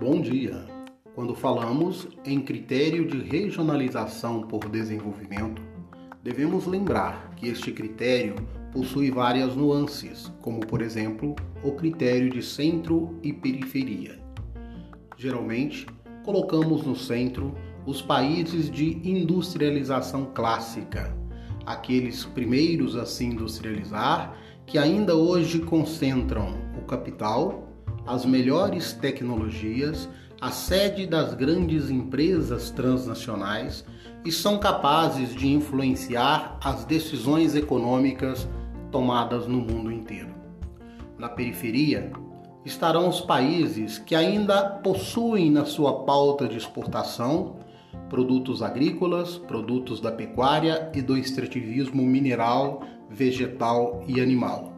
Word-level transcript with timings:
Bom 0.00 0.20
dia! 0.20 0.64
Quando 1.12 1.34
falamos 1.34 2.06
em 2.24 2.40
critério 2.40 3.08
de 3.08 3.18
regionalização 3.18 4.42
por 4.42 4.68
desenvolvimento, 4.68 5.60
devemos 6.22 6.68
lembrar 6.68 7.32
que 7.34 7.48
este 7.48 7.72
critério 7.72 8.36
possui 8.72 9.10
várias 9.10 9.56
nuances, 9.56 10.32
como 10.40 10.60
por 10.60 10.82
exemplo 10.82 11.34
o 11.64 11.72
critério 11.72 12.30
de 12.30 12.40
centro 12.44 13.18
e 13.24 13.32
periferia. 13.32 14.20
Geralmente, 15.16 15.84
colocamos 16.24 16.86
no 16.86 16.94
centro 16.94 17.52
os 17.84 18.00
países 18.00 18.70
de 18.70 19.00
industrialização 19.02 20.26
clássica, 20.32 21.12
aqueles 21.66 22.24
primeiros 22.24 22.94
a 22.94 23.04
se 23.04 23.24
industrializar 23.24 24.38
que 24.64 24.78
ainda 24.78 25.16
hoje 25.16 25.58
concentram 25.58 26.54
o 26.80 26.86
capital 26.86 27.67
as 28.08 28.24
melhores 28.24 28.94
tecnologias, 28.94 30.08
a 30.40 30.50
sede 30.50 31.06
das 31.06 31.34
grandes 31.34 31.90
empresas 31.90 32.70
transnacionais 32.70 33.84
e 34.24 34.32
são 34.32 34.58
capazes 34.58 35.34
de 35.34 35.46
influenciar 35.48 36.58
as 36.64 36.86
decisões 36.86 37.54
econômicas 37.54 38.48
tomadas 38.90 39.46
no 39.46 39.58
mundo 39.58 39.92
inteiro. 39.92 40.34
Na 41.18 41.28
periferia 41.28 42.10
estarão 42.64 43.08
os 43.08 43.20
países 43.20 43.98
que 43.98 44.14
ainda 44.14 44.62
possuem 44.82 45.50
na 45.50 45.66
sua 45.66 46.04
pauta 46.04 46.48
de 46.48 46.56
exportação 46.56 47.56
produtos 48.08 48.62
agrícolas, 48.62 49.36
produtos 49.36 50.00
da 50.00 50.10
pecuária 50.10 50.90
e 50.94 51.02
do 51.02 51.14
extrativismo 51.14 52.02
mineral, 52.02 52.82
vegetal 53.10 54.02
e 54.06 54.18
animal. 54.18 54.72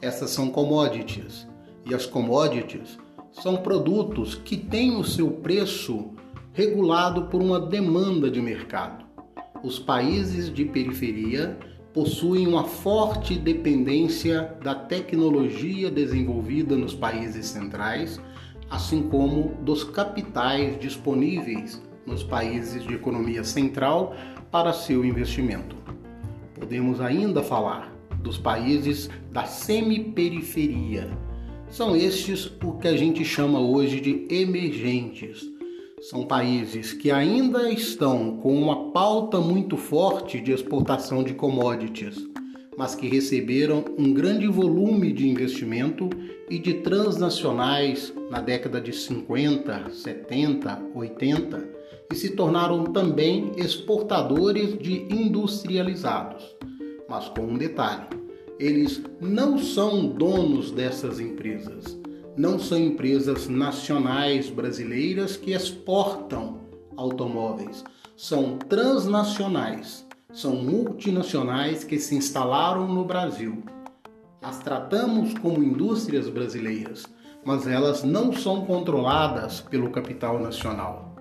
Essas 0.00 0.30
são 0.30 0.50
commodities 0.50 1.51
e 1.84 1.94
as 1.94 2.06
commodities 2.06 2.98
são 3.32 3.56
produtos 3.56 4.34
que 4.34 4.56
têm 4.56 4.96
o 4.96 5.04
seu 5.04 5.30
preço 5.30 6.10
regulado 6.52 7.24
por 7.24 7.40
uma 7.42 7.58
demanda 7.58 8.30
de 8.30 8.40
mercado. 8.40 9.04
Os 9.62 9.78
países 9.78 10.52
de 10.52 10.64
periferia 10.64 11.58
possuem 11.94 12.46
uma 12.46 12.64
forte 12.64 13.36
dependência 13.36 14.56
da 14.62 14.74
tecnologia 14.74 15.90
desenvolvida 15.90 16.76
nos 16.76 16.94
países 16.94 17.46
centrais, 17.46 18.20
assim 18.70 19.02
como 19.08 19.54
dos 19.62 19.84
capitais 19.84 20.78
disponíveis 20.78 21.82
nos 22.06 22.22
países 22.22 22.84
de 22.84 22.94
economia 22.94 23.44
central 23.44 24.14
para 24.50 24.72
seu 24.72 25.04
investimento. 25.04 25.76
Podemos 26.54 27.00
ainda 27.00 27.42
falar 27.42 27.92
dos 28.22 28.38
países 28.38 29.10
da 29.30 29.44
semi-periferia 29.44 31.10
são 31.72 31.96
estes 31.96 32.52
o 32.62 32.72
que 32.72 32.86
a 32.86 32.94
gente 32.94 33.24
chama 33.24 33.58
hoje 33.58 33.98
de 33.98 34.26
emergentes. 34.28 35.40
São 36.02 36.26
países 36.26 36.92
que 36.92 37.10
ainda 37.10 37.70
estão 37.70 38.36
com 38.36 38.54
uma 38.54 38.90
pauta 38.90 39.40
muito 39.40 39.78
forte 39.78 40.38
de 40.38 40.52
exportação 40.52 41.24
de 41.24 41.32
commodities, 41.32 42.28
mas 42.76 42.94
que 42.94 43.08
receberam 43.08 43.86
um 43.98 44.12
grande 44.12 44.46
volume 44.48 45.14
de 45.14 45.26
investimento 45.26 46.10
e 46.50 46.58
de 46.58 46.74
transnacionais 46.74 48.12
na 48.30 48.40
década 48.42 48.78
de 48.78 48.92
50, 48.92 49.92
70, 49.92 50.82
80 50.94 51.68
e 52.12 52.14
se 52.14 52.36
tornaram 52.36 52.84
também 52.84 53.52
exportadores 53.56 54.76
de 54.78 55.06
industrializados. 55.10 56.54
Mas 57.08 57.28
com 57.30 57.42
um 57.42 57.56
detalhe: 57.56 58.21
eles 58.62 59.02
não 59.20 59.58
são 59.58 60.06
donos 60.06 60.70
dessas 60.70 61.18
empresas. 61.18 61.98
Não 62.36 62.60
são 62.60 62.78
empresas 62.78 63.48
nacionais 63.48 64.48
brasileiras 64.50 65.36
que 65.36 65.52
exportam 65.52 66.60
automóveis. 66.96 67.82
São 68.16 68.56
transnacionais. 68.56 70.06
São 70.32 70.54
multinacionais 70.54 71.82
que 71.82 71.98
se 71.98 72.14
instalaram 72.14 72.86
no 72.86 73.04
Brasil. 73.04 73.64
As 74.40 74.60
tratamos 74.60 75.34
como 75.34 75.62
indústrias 75.62 76.28
brasileiras, 76.28 77.04
mas 77.44 77.66
elas 77.66 78.04
não 78.04 78.32
são 78.32 78.64
controladas 78.64 79.60
pelo 79.60 79.90
capital 79.90 80.38
nacional. 80.38 81.16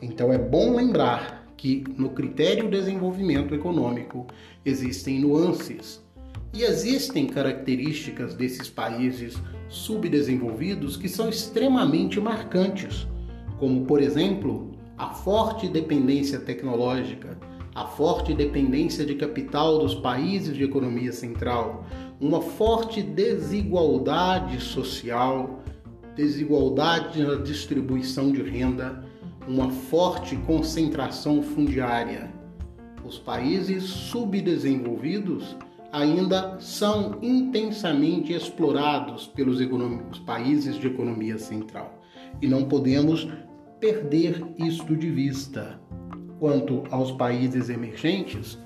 Então 0.00 0.32
é 0.32 0.38
bom 0.38 0.76
lembrar 0.76 1.48
que 1.56 1.82
no 1.96 2.10
critério 2.10 2.70
de 2.70 2.78
desenvolvimento 2.78 3.54
econômico 3.54 4.26
existem 4.64 5.20
nuances 5.20 6.05
e 6.52 6.62
existem 6.62 7.26
características 7.26 8.34
desses 8.34 8.68
países 8.68 9.36
subdesenvolvidos 9.68 10.96
que 10.96 11.08
são 11.08 11.28
extremamente 11.28 12.20
marcantes, 12.20 13.06
como, 13.58 13.84
por 13.84 14.00
exemplo, 14.00 14.72
a 14.96 15.10
forte 15.10 15.68
dependência 15.68 16.38
tecnológica, 16.38 17.38
a 17.74 17.84
forte 17.84 18.32
dependência 18.32 19.04
de 19.04 19.14
capital 19.16 19.78
dos 19.78 19.94
países 19.94 20.56
de 20.56 20.64
economia 20.64 21.12
central, 21.12 21.84
uma 22.18 22.40
forte 22.40 23.02
desigualdade 23.02 24.60
social, 24.62 25.62
desigualdade 26.14 27.22
na 27.22 27.34
distribuição 27.34 28.32
de 28.32 28.42
renda, 28.42 29.04
uma 29.46 29.70
forte 29.70 30.36
concentração 30.36 31.42
fundiária. 31.42 32.32
Os 33.04 33.18
países 33.18 33.84
subdesenvolvidos 33.84 35.54
ainda 35.96 36.58
são 36.60 37.18
intensamente 37.22 38.34
explorados 38.34 39.26
pelos 39.26 39.58
países 40.26 40.78
de 40.78 40.88
economia 40.88 41.38
central. 41.38 42.02
E 42.42 42.46
não 42.46 42.64
podemos 42.64 43.26
perder 43.80 44.44
isto 44.58 44.94
de 44.94 45.10
vista. 45.10 45.80
Quanto 46.38 46.84
aos 46.90 47.12
países 47.12 47.70
emergentes, 47.70 48.58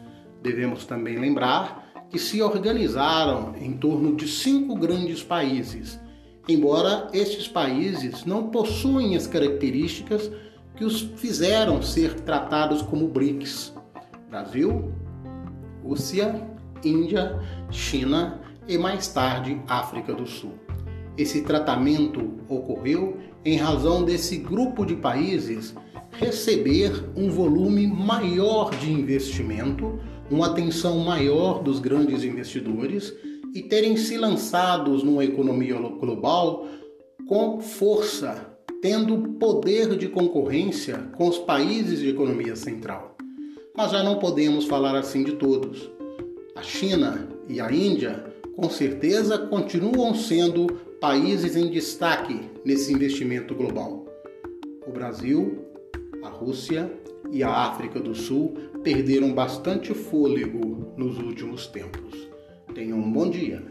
devemos 0.42 0.84
também 0.86 1.20
lembrar 1.20 2.08
que 2.10 2.18
se 2.18 2.42
organizaram 2.42 3.54
em 3.60 3.74
torno 3.74 4.16
de 4.16 4.26
cinco 4.26 4.74
grandes 4.74 5.22
países, 5.22 6.00
embora 6.48 7.06
estes 7.12 7.46
países 7.46 8.24
não 8.24 8.48
possuem 8.48 9.14
as 9.14 9.28
características 9.28 10.28
que 10.74 10.84
os 10.84 11.00
fizeram 11.00 11.80
ser 11.80 12.12
tratados 12.22 12.82
como 12.82 13.06
BRICS: 13.06 13.72
Brasil, 14.28 14.92
Rússia, 15.84 16.50
Índia, 16.84 17.38
China 17.70 18.40
e 18.68 18.78
mais 18.78 19.08
tarde 19.08 19.60
África 19.66 20.12
do 20.12 20.26
Sul. 20.26 20.54
Esse 21.16 21.42
tratamento 21.42 22.38
ocorreu 22.48 23.18
em 23.44 23.56
razão 23.56 24.04
desse 24.04 24.36
grupo 24.36 24.84
de 24.84 24.96
países 24.96 25.74
receber 26.12 26.92
um 27.16 27.30
volume 27.30 27.86
maior 27.86 28.70
de 28.70 28.90
investimento, 28.90 29.98
uma 30.30 30.46
atenção 30.46 30.98
maior 30.98 31.62
dos 31.62 31.80
grandes 31.80 32.24
investidores 32.24 33.14
e 33.54 33.62
terem 33.62 33.96
se 33.96 34.16
lançados 34.16 35.02
numa 35.02 35.24
economia 35.24 35.74
global 35.74 36.66
com 37.26 37.60
força, 37.60 38.46
tendo 38.80 39.18
poder 39.38 39.96
de 39.96 40.08
concorrência 40.08 40.98
com 41.16 41.28
os 41.28 41.38
países 41.38 42.00
de 42.00 42.08
economia 42.08 42.56
central. 42.56 43.16
Mas 43.76 43.92
já 43.92 44.02
não 44.02 44.18
podemos 44.18 44.64
falar 44.66 44.96
assim 44.96 45.22
de 45.22 45.32
todos. 45.32 45.90
A 46.60 46.62
China 46.62 47.26
e 47.48 47.58
a 47.58 47.72
Índia, 47.72 48.22
com 48.54 48.68
certeza, 48.68 49.38
continuam 49.38 50.14
sendo 50.14 50.66
países 51.00 51.56
em 51.56 51.70
destaque 51.70 52.38
nesse 52.62 52.92
investimento 52.92 53.54
global. 53.54 54.04
O 54.86 54.92
Brasil, 54.92 55.64
a 56.22 56.28
Rússia 56.28 56.92
e 57.32 57.42
a 57.42 57.48
África 57.48 57.98
do 57.98 58.14
Sul 58.14 58.52
perderam 58.82 59.32
bastante 59.32 59.94
fôlego 59.94 60.92
nos 60.98 61.16
últimos 61.16 61.66
tempos. 61.66 62.28
Tenham 62.74 62.98
um 62.98 63.10
bom 63.10 63.30
dia. 63.30 63.64